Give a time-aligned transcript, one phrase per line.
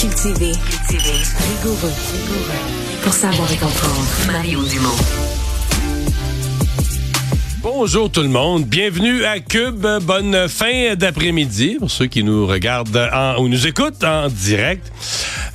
[0.00, 0.52] Cultivé.
[0.52, 1.12] Cultivé.
[1.40, 1.92] Rigoureux.
[3.02, 4.06] Pour savoir et comprendre.
[4.28, 4.94] Mario Dumont.
[7.60, 9.84] Bonjour tout le monde, bienvenue à Cube.
[10.02, 14.92] Bonne fin d'après-midi pour ceux qui nous regardent en, ou nous écoutent en direct.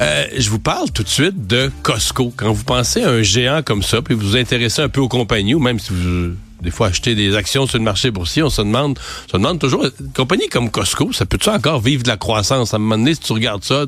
[0.01, 2.33] Euh, je vous parle tout de suite de Costco.
[2.35, 5.07] Quand vous pensez à un géant comme ça, puis vous vous intéressez un peu aux
[5.07, 8.49] compagnies, ou même si vous des fois acheter des actions sur le marché boursier, on
[8.49, 12.07] se demande, on se demande toujours, une compagnie comme Costco, ça peut-tu encore vivre de
[12.07, 12.73] la croissance?
[12.73, 13.85] À un moment donné, si tu regardes ça,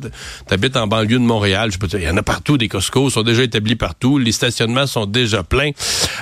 [0.48, 2.68] t'habites en banlieue de Montréal, je peux te dire, il y en a partout des
[2.68, 5.72] Costco, sont déjà établis partout, les stationnements sont déjà pleins.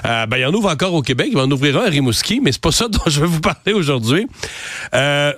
[0.05, 1.89] Euh, ben, il y en ouvre encore au Québec, il va en ouvrir un à
[1.89, 4.27] Rimouski, mais c'est pas ça dont je vais vous parler aujourd'hui.
[4.93, 5.33] Euh,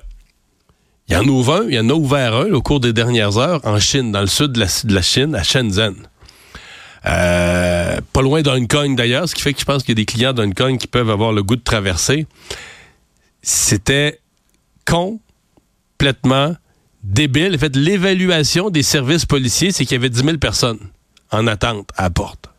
[1.08, 3.38] il y en ouvre un, il y en a ouvert un au cours des dernières
[3.38, 5.96] heures en Chine, dans le sud de la Chine, à Shenzhen.
[7.08, 10.06] Euh, pas loin d'Hong d'ailleurs, ce qui fait que je pense qu'il y a des
[10.06, 12.26] clients d'Hong qui peuvent avoir le goût de traverser.
[13.42, 14.20] C'était
[14.86, 16.56] complètement
[17.04, 17.56] débile.
[17.56, 20.80] En fait, l'évaluation des services policiers, c'est qu'il y avait 10 000 personnes
[21.32, 22.50] en attente à la porte.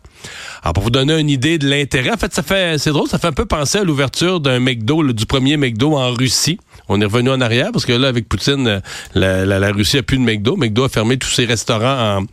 [0.62, 3.18] Alors, pour vous donner une idée de l'intérêt, en fait, ça fait, c'est drôle, ça
[3.18, 6.58] fait un peu penser à l'ouverture d'un McDo, du premier McDo en Russie.
[6.88, 8.80] On est revenu en arrière parce que là, avec Poutine,
[9.16, 10.56] euh, la, Russie a plus de McDo.
[10.56, 12.26] McDo a fermé tous ses restaurants en,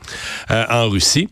[0.52, 1.28] euh, Russie.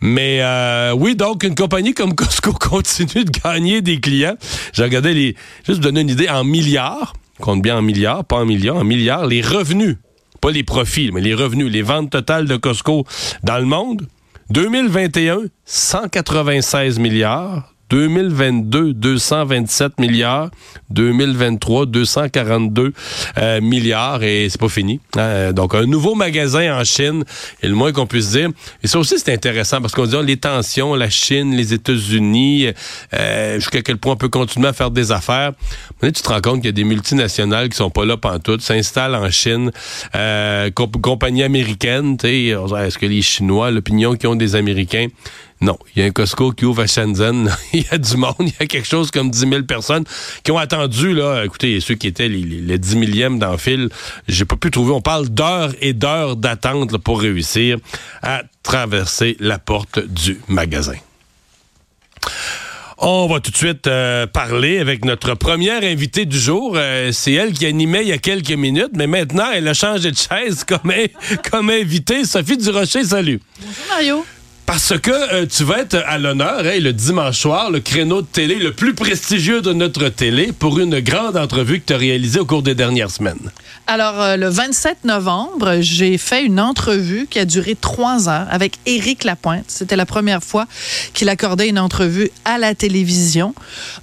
[0.00, 4.36] Mais euh, oui, donc une compagnie comme Costco continue de gagner des clients.
[4.72, 8.36] J'ai regardé les, juste vous donner une idée, en milliards, compte bien en milliards, pas
[8.36, 9.96] en millions, en milliards, les revenus,
[10.40, 13.04] pas les profits, mais les revenus, les ventes totales de Costco
[13.42, 14.06] dans le monde.
[14.50, 17.73] 2021, 196 milliards.
[17.90, 20.50] 2022, 227 milliards.
[20.90, 22.92] 2023, 242
[23.38, 25.00] euh, milliards et c'est pas fini.
[25.16, 25.52] Hein.
[25.52, 27.24] Donc, un nouveau magasin en Chine,
[27.62, 28.50] et le moins qu'on puisse dire.
[28.82, 32.68] Et ça aussi, c'est intéressant parce qu'on dit oh, les tensions, la Chine, les États-Unis,
[33.14, 35.52] euh, jusqu'à quel point on peut continuer à faire des affaires.
[36.02, 38.62] Mais tu te rends compte qu'il y a des multinationales qui sont pas là pantoute,
[38.62, 39.70] s'installent en Chine,
[40.14, 45.08] euh, compagnie américaine, est-ce que les Chinois, l'opinion qu'ils ont des Américains,
[45.64, 47.50] non, il y a un Costco qui ouvre à Shenzhen.
[47.72, 50.04] il y a du monde, il y a quelque chose comme 10 000 personnes
[50.42, 53.88] qui ont attendu, là, écoutez, ceux qui étaient les, les, 10 millièmes dans le fil,
[54.28, 54.92] j'ai pas pu trouver.
[54.92, 57.78] On parle d'heures et d'heures d'attente pour réussir
[58.22, 60.96] à traverser la porte du magasin.
[62.98, 66.74] On va tout de suite euh, parler avec notre première invitée du jour.
[66.76, 70.10] Euh, c'est elle qui animait il y a quelques minutes, mais maintenant, elle a changé
[70.10, 70.92] de chaise comme,
[71.50, 72.24] comme invitée.
[72.24, 73.40] Sophie Durocher, salut.
[73.60, 74.24] Bonjour Mario.
[74.66, 78.26] Parce que euh, tu vas être à l'honneur hein, le dimanche soir, le créneau de
[78.26, 82.40] télé le plus prestigieux de notre télé pour une grande entrevue que tu as réalisée
[82.40, 83.50] au cours des dernières semaines.
[83.86, 88.78] Alors, euh, le 27 novembre, j'ai fait une entrevue qui a duré trois heures avec
[88.86, 89.66] Éric Lapointe.
[89.68, 90.66] C'était la première fois
[91.12, 93.54] qu'il accordait une entrevue à la télévision.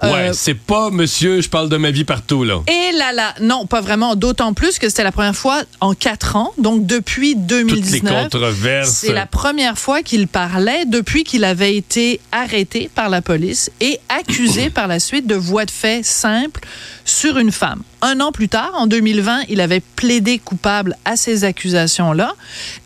[0.04, 2.62] Euh, ouais, c'est pas monsieur, je parle de ma vie partout, là.
[2.68, 4.16] Et là, là, non, pas vraiment.
[4.16, 7.82] D'autant plus que c'était la première fois en quatre ans, donc depuis 2019.
[7.82, 8.90] Toutes les controverses.
[8.92, 10.51] C'est la première fois qu'il parle
[10.86, 15.66] depuis qu'il avait été arrêté par la police et accusé par la suite de voie
[15.66, 16.62] de fait simple
[17.06, 17.82] sur une femme.
[18.02, 22.34] Un an plus tard, en 2020, il avait plaidé coupable à ces accusations-là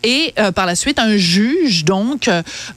[0.04, 2.30] et euh, par la suite, un juge donc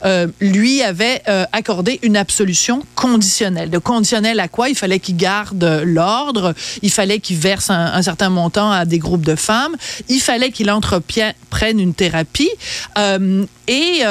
[0.05, 3.69] euh, lui avait euh, accordé une absolution conditionnelle.
[3.69, 4.69] De conditionnelle à quoi?
[4.69, 8.99] Il fallait qu'il garde l'ordre, il fallait qu'il verse un, un, certain montant à des
[8.99, 9.75] groupes de femmes,
[10.07, 12.49] il fallait qu'il entreprenne une thérapie
[13.69, 14.03] et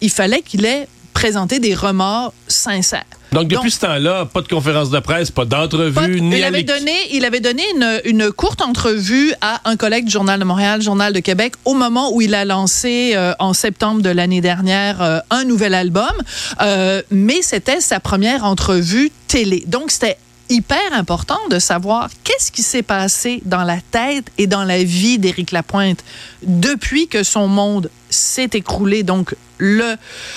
[0.00, 3.04] il fallait qu'il ait présenté des remords sincères.
[3.32, 6.92] Donc, depuis ce temps-là, pas de conférence de presse, pas d'entrevue, ni il avait donné,
[7.12, 7.62] Il avait donné
[8.04, 12.12] une, courte entrevue à un collègue du Journal de Montréal, Journal de Québec, au moment
[12.14, 16.12] où il a lancé, euh, en septembre de l'année dernière, euh, un nouvel album.
[16.62, 19.64] Euh, mais c'était sa première entrevue télé.
[19.66, 20.18] Donc, c'était
[20.48, 25.18] hyper important de savoir qu'est-ce qui s'est passé dans la tête et dans la vie
[25.18, 26.04] d'Éric Lapointe
[26.42, 29.96] depuis que son monde s'est écroulé donc le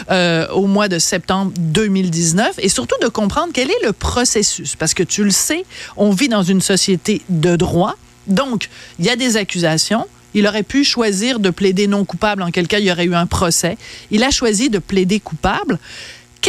[0.09, 4.93] euh, au mois de septembre 2019 et surtout de comprendre quel est le processus parce
[4.93, 5.65] que tu le sais,
[5.97, 7.95] on vit dans une société de droit.
[8.27, 8.69] Donc,
[8.99, 12.67] il y a des accusations, il aurait pu choisir de plaider non coupable, en quel
[12.67, 13.77] cas il y aurait eu un procès.
[14.11, 15.79] Il a choisi de plaider coupable.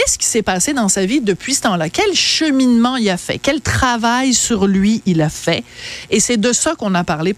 [0.00, 1.90] Qu'est-ce qui s'est passé dans sa vie depuis ce temps-là?
[1.90, 3.38] Quel cheminement il a fait?
[3.38, 5.62] Quel travail sur lui il a fait?
[6.08, 7.34] Et c'est de ça qu'on a parlé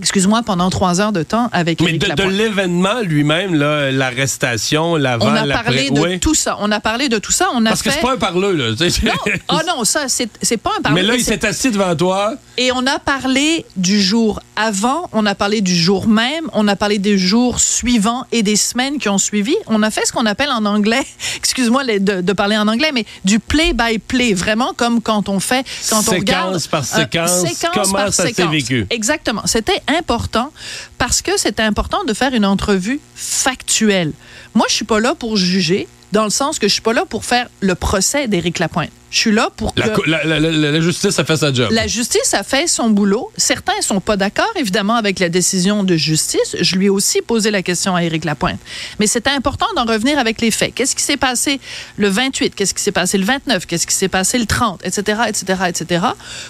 [0.00, 5.46] excuse-moi, pendant trois heures de temps avec Mais de, l'événement lui-même, l'arrestation, l'avant, On a
[5.46, 6.56] parlé de tout ça.
[6.60, 7.48] On a parlé de tout ça.
[7.54, 8.70] On a Parce que c'est pas un parleux, là.
[9.04, 9.12] Non,
[9.50, 11.00] oh non, ça, c'est pas un parleux.
[11.00, 12.34] Mais là, il s'est assis devant toi.
[12.56, 16.76] Et on a parlé du jour avant, on a parlé du jour même, on a
[16.76, 19.56] parlé des jours suivants et des semaines qui ont suivi.
[19.66, 21.04] On a fait ce qu'on appelle en anglais,
[21.36, 26.00] excuse-moi de, de, parler en anglais, mais du play-by-play, vraiment comme quand on fait, quand
[26.00, 26.68] séquence on regarde...
[26.68, 28.52] par séquence, séquence comment par ça s'est séquence.
[28.52, 28.86] vécu.
[28.90, 29.42] Exactement.
[29.46, 30.52] C'était important
[30.96, 34.12] parce que c'était important de faire une entrevue factuelle.
[34.54, 37.04] Moi, je suis pas là pour juger, dans le sens que je suis pas là
[37.08, 38.90] pour faire le procès d'Éric Lapointe.
[39.10, 39.80] Je suis là pour que...
[40.08, 41.68] La, la- la justice a fait sa job.
[41.72, 43.30] La justice a fait son boulot.
[43.36, 46.56] Certains sont pas d'accord, évidemment, avec la décision de justice.
[46.60, 48.58] Je lui ai aussi posé la question à Éric Lapointe.
[48.98, 50.72] Mais c'était important d'en revenir avec les faits.
[50.74, 51.60] Qu'est-ce qui s'est passé
[51.96, 52.54] le 28?
[52.54, 53.66] Qu'est-ce qui s'est passé le 29?
[53.66, 54.80] Qu'est-ce qui s'est passé le 30?
[54.84, 56.06] Etc., etc., etc.,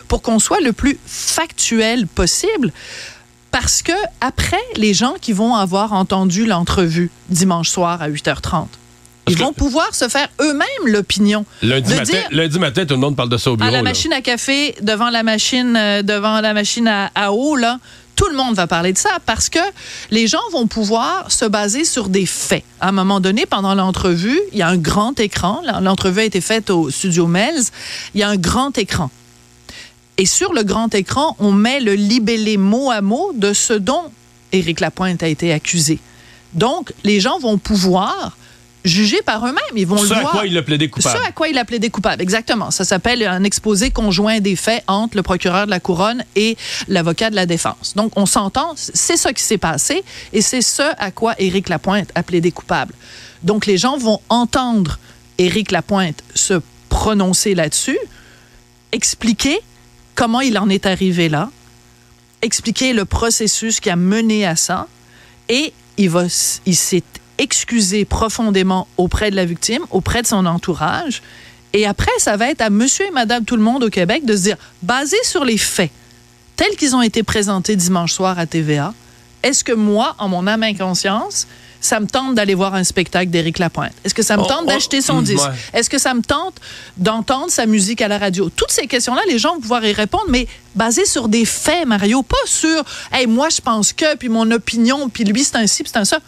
[0.08, 2.72] pour qu'on soit le plus factuel possible.
[3.50, 8.66] Parce que après, les gens qui vont avoir entendu l'entrevue dimanche soir à 8h30,
[9.28, 11.44] ils vont pouvoir se faire eux-mêmes l'opinion.
[11.62, 13.68] Lundi de matin, dire- lundi matin, tout le monde parle de ça au bureau.
[13.68, 13.82] à la là.
[13.82, 17.78] machine à café, devant la machine, euh, devant la machine à, à eau, là,
[18.16, 19.58] tout le monde va parler de ça parce que
[20.10, 22.62] les gens vont pouvoir se baser sur des faits.
[22.80, 25.62] À un moment donné, pendant l'entrevue, il y a un grand écran.
[25.82, 27.72] L'entrevue a été faite au studio Melz.
[28.14, 29.10] Il y a un grand écran.
[30.16, 34.04] Et sur le grand écran, on met le libellé mot à mot de ce dont
[34.52, 35.98] Éric Lapointe a été accusé.
[36.52, 38.36] Donc, les gens vont pouvoir
[38.84, 39.62] juger par eux-mêmes.
[39.74, 40.32] Ils vont Ce le à voir.
[40.32, 41.18] quoi il a plaidé coupable.
[41.18, 42.70] Ce à quoi il a plaidé coupable, exactement.
[42.70, 46.56] Ça s'appelle un exposé conjoint des faits entre le procureur de la couronne et
[46.88, 47.94] l'avocat de la défense.
[47.96, 52.10] Donc, on s'entend, c'est ça qui s'est passé et c'est ce à quoi Éric Lapointe
[52.14, 52.94] a plaidé coupable.
[53.42, 54.98] Donc, les gens vont entendre
[55.38, 57.98] Éric Lapointe se prononcer là-dessus,
[58.92, 59.58] expliquer
[60.14, 61.50] comment il en est arrivé là,
[62.42, 64.86] expliquer le processus qui a mené à ça
[65.48, 66.24] et il va
[66.66, 67.02] il s'est
[67.38, 71.22] excusé profondément auprès de la victime, auprès de son entourage
[71.72, 74.36] et après ça va être à monsieur et madame tout le monde au Québec de
[74.36, 75.90] se dire basé sur les faits
[76.56, 78.94] tels qu'ils ont été présentés dimanche soir à TVA,
[79.42, 81.46] est-ce que moi en mon âme et conscience
[81.80, 83.92] ça me tente d'aller voir un spectacle d'Éric Lapointe?
[84.04, 85.44] Est-ce que ça me Oh, tente oh, d'acheter son disque?
[85.44, 85.78] ouais.
[85.80, 86.54] Est-ce que ça me tente
[86.96, 88.48] d'entendre sa musique à la radio?
[88.48, 92.22] Toutes ces questions-là, les gens vont pouvoir y répondre, mais basées sur des faits, Mario,
[92.22, 92.82] pas sur
[93.12, 95.98] Hey, moi, je pense que, puis mon opinion, puis lui, c'est un ci, puis c'est
[96.00, 96.20] un ça.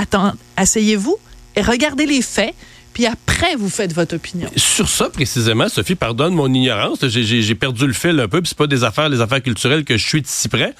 [0.00, 1.16] Attends, asseyez-vous
[1.56, 2.54] et regardez les faits,
[2.94, 4.48] puis après, vous faites votre opinion.
[4.56, 6.98] Sur ça, précisément, Sophie, pardonne mon ignorance.
[7.08, 9.96] J'ai- perdu le fil un peu, puis c'est pas des affaires, les affaires culturelles que
[9.96, 10.72] je suis de si près.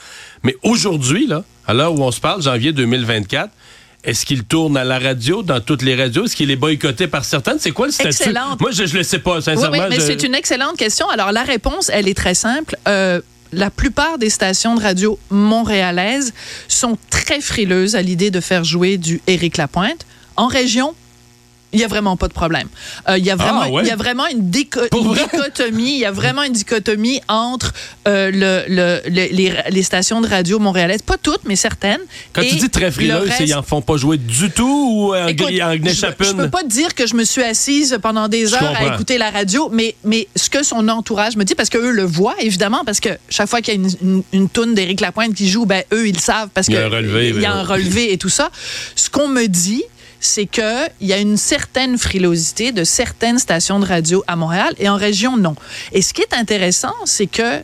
[0.45, 3.51] Mais aujourd'hui, là, à l'heure où on se parle, janvier 2024,
[4.05, 6.25] est-ce qu'il tourne à la radio, dans toutes les radios?
[6.27, 7.59] Est-ce qu'il est boycotté par certaines?
[7.59, 8.09] C'est quoi le statut?
[8.11, 8.61] Excellente.
[8.61, 9.77] Moi, je, je le sais pas, Oui, sincèrement.
[9.77, 11.09] oui, mais je- c'est une excellente question.
[11.09, 12.77] Alors, la réponse, elle est très simple.
[12.87, 13.21] Euh,
[13.53, 16.33] la plupart des stations de radio montréalaises
[16.69, 20.07] sont très frileuses à l'idée de faire jouer du Éric Lapointe.
[20.37, 20.95] En région,
[21.73, 22.69] il y a vraiment pas de problème.
[23.09, 23.83] Euh, Il y a vraiment, Ah, ouais?
[23.85, 25.93] il y a vraiment une, dichotomie.
[25.93, 27.73] Il y a vraiment une dichotomie entre
[28.07, 32.01] euh, le, le- le- les, les stations de radio montréalaises, pas toutes, mais certaines.
[32.33, 34.51] Quand et tu dis très le frileux, c'est reste- ils en font pas jouer du
[34.51, 36.37] tout ou en, Écoute, en je, Gnechapune?
[36.37, 39.31] peux pas te dire que je me suis assise pendant des heures à écouter la
[39.31, 43.01] radio, mais, mais ce que son entourage me dit, parce qu'eux le voient, évidemment, parce
[43.01, 45.83] que chaque fois qu'il y a une, une, une toune d'Éric Lapointe qui joue, ben,
[45.93, 47.73] eux, ils le savent parce Il y a un relevé, il y a un oui.
[47.73, 48.51] relevé et tout ça.
[48.97, 49.83] Ce qu'on me dit,
[50.21, 54.89] c'est qu'il y a une certaine frilosité de certaines stations de radio à Montréal et
[54.89, 55.55] en région, non.
[55.93, 57.63] Et ce qui est intéressant, c'est que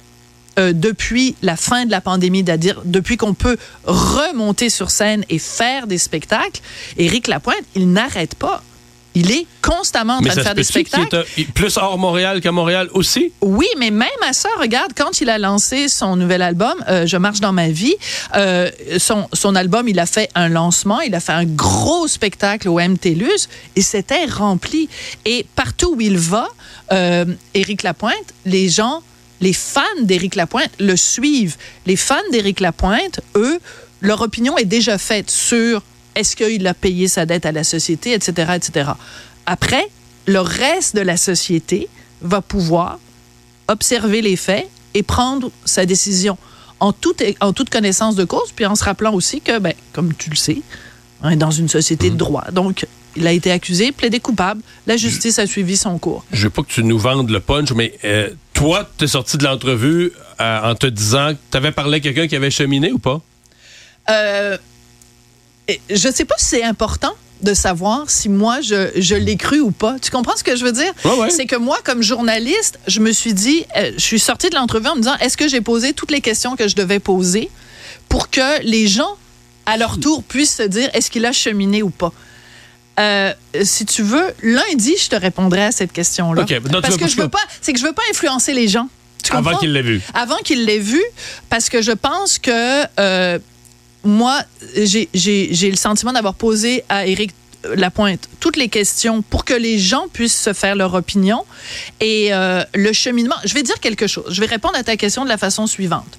[0.59, 5.39] euh, depuis la fin de la pandémie, c'est-à-dire depuis qu'on peut remonter sur scène et
[5.39, 6.61] faire des spectacles,
[6.97, 8.63] Éric Lapointe, il n'arrête pas.
[9.17, 11.25] Il est constamment en Mais train de faire des est spectacles.
[11.39, 13.33] un- plus hors Montréal qu'à Montréal aussi?
[13.41, 17.17] Oui, mais même à ça, regarde, quand il a lancé son nouvel album, euh, Je
[17.17, 17.95] marche dans ma vie,
[18.35, 22.69] euh, son, son album, il a fait un lancement, il a fait un gros spectacle
[22.69, 24.89] au MTLUS et c'était rempli.
[25.25, 26.49] Et partout où il va,
[26.93, 28.15] euh, Éric Lapointe,
[28.47, 29.03] les gens,
[29.41, 31.57] les fans d'Éric Lapointe le suivent.
[31.87, 33.59] Les fans d'Éric Lapointe, eux,
[34.01, 35.83] leur opinion est déjà faite sur
[36.15, 38.91] est-ce qu'il a payé sa dette à la société, etc., etc.
[39.47, 39.87] Après,
[40.27, 41.89] le reste de la société
[42.23, 42.99] va pouvoir
[43.69, 46.39] observer les faits et prendre sa décision
[46.81, 50.15] en toute, en toute connaissance de cause, puis en se rappelant aussi que, ben, comme
[50.15, 50.59] tu le sais,
[51.23, 52.45] on est dans une société de droit.
[52.53, 54.61] Donc, il a été accusé, plaidé coupable.
[54.87, 56.25] La justice a suivi son cours.
[56.33, 59.39] je veux pas que tu nous vendes le punch, mais euh, toi, tu es sorti
[59.39, 62.93] de l'entrevue euh, en te disant que tu avais parlé à quelqu'un qui avait cheminé
[62.93, 63.21] ou pas?
[64.11, 64.59] Euh,
[65.91, 69.71] je sais pas si c'est important de savoir si moi je, je l'ai cru ou
[69.71, 69.97] pas.
[70.01, 70.93] Tu comprends ce que je veux dire?
[71.05, 71.31] Ouais, ouais.
[71.31, 74.89] C'est que moi, comme journaliste, je me suis dit, euh, je suis sortie de l'entrevue
[74.89, 77.51] en me disant, est-ce que j'ai posé toutes les questions que je devais poser
[78.09, 79.17] pour que les gens,
[79.67, 82.13] à leur tour, puissent se dire, est-ce qu'il a cheminé ou pas?
[83.01, 86.43] Euh, si tu veux, lundi, je te répondrai à cette question-là.
[86.43, 86.51] OK.
[86.51, 88.89] Non, tu Parce que je veux pas, c'est que je veux pas influencer les gens.
[89.23, 90.01] Tu Avant qu'il l'ait vu.
[90.13, 91.03] Avant qu'il l'ait vu,
[91.49, 93.39] parce que je pense que euh,
[94.05, 94.41] moi,
[94.77, 97.33] j'ai- le sentiment d'avoir posé à Éric
[97.77, 101.45] Lapointe toutes les questions pour que les gens puissent se faire leur opinion.
[102.01, 104.27] Et euh, le cheminement, je vais dire quelque chose.
[104.29, 106.19] Je vais répondre à ta question de la façon suivante.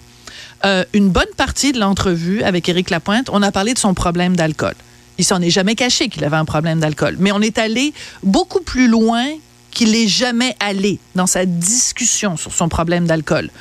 [0.66, 4.36] Euh, une bonne partie de l'entrevue avec Éric Lapointe, on a parlé de son problème
[4.36, 4.74] d'alcool.
[5.20, 8.62] Il s'en est jamais caché qu'il avait un problème d'alcool, mais on est allé beaucoup
[8.62, 9.24] plus loin
[9.70, 13.52] qu'il n'est jamais allé dans sa discussion sur son problème d'alcool.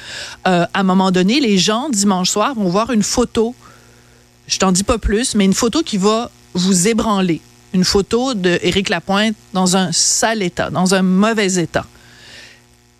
[0.47, 3.55] Euh, à un moment donné, les gens, dimanche soir, vont voir une photo,
[4.47, 7.41] je t'en dis pas plus, mais une photo qui va vous ébranler.
[7.73, 11.87] Une photo de Éric Lapointe dans un sale état, dans un mauvais état.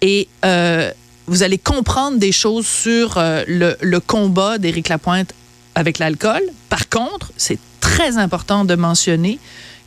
[0.01, 0.91] Et euh,
[1.27, 5.33] vous allez comprendre des choses sur euh, le, le combat d'Éric Lapointe
[5.75, 6.43] avec l'alcool.
[6.69, 9.39] Par contre, c'est très important de mentionner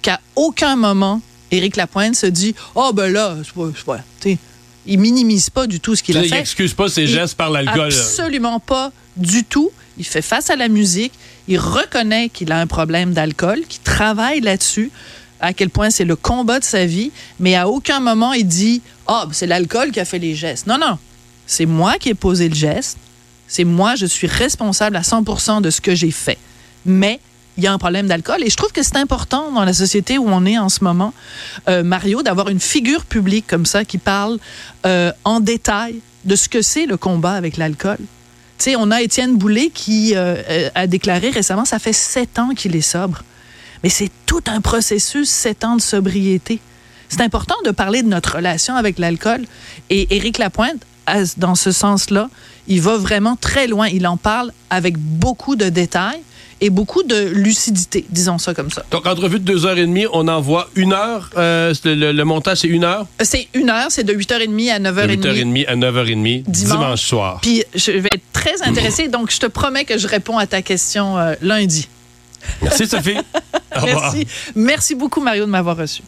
[0.02, 1.22] qu'à aucun moment,
[1.52, 3.36] Éric Lapointe se dit Oh, ben là,
[4.22, 4.38] c'est
[4.90, 6.40] il minimise pas du tout ce qu'il a Il fait.
[6.40, 7.88] excuse pas ses Il- gestes par l'alcool.
[7.92, 9.70] Absolument pas du tout.
[9.98, 11.12] Il fait face à la musique.
[11.48, 14.92] Il reconnaît qu'il a un problème d'alcool, qu'il travaille là-dessus,
[15.40, 18.82] à quel point c'est le combat de sa vie, mais à aucun moment il dit
[19.08, 20.68] Ah, ben, c'est l'alcool qui a fait les gestes.
[20.68, 20.98] Non, non.
[21.46, 22.98] C'est moi qui ai posé le geste.
[23.48, 26.38] C'est moi, je suis responsable à 100 de ce que j'ai fait.
[26.86, 27.22] Mais
[27.58, 30.18] il y a un problème d'alcool et je trouve que c'est important dans la société
[30.18, 31.14] où on est en ce moment,
[31.70, 34.38] euh, Mario, d'avoir une figure publique comme ça qui parle
[34.86, 37.98] euh, en détail de ce que c'est le combat avec l'alcool.
[38.58, 42.50] Sais, on a Étienne Boulay qui euh, euh, a déclaré récemment, ça fait sept ans
[42.56, 43.24] qu'il est sobre.
[43.84, 46.60] Mais c'est tout un processus, sept ans de sobriété.
[47.10, 49.46] C'est important de parler de notre relation avec l'alcool.
[49.90, 50.82] Et Éric Lapointe,
[51.38, 52.30] dans ce sens-là,
[52.68, 53.88] il va vraiment très loin.
[53.88, 56.22] Il en parle avec beaucoup de détails
[56.62, 58.84] et beaucoup de lucidité, disons ça comme ça.
[58.92, 61.30] Donc, entrevue de deux heures et demie, on envoie une heure.
[61.38, 63.06] euh, le, le montage, c'est une heure?
[63.22, 65.22] C'est une heure, c'est de 8h30 à De 9h30.
[65.22, 67.40] 8h30 à 9h30, dimanche, soir.
[67.42, 70.62] Puis je vais être très intéressée, donc je te promets que je réponds à ta
[70.62, 71.88] question euh, lundi.
[72.62, 73.18] Merci, Sophie.
[73.84, 74.28] Merci.
[74.56, 76.02] Merci beaucoup, Mario, de m'avoir reçu.